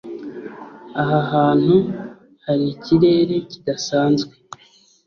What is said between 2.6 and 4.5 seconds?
ikirere kidasanzwe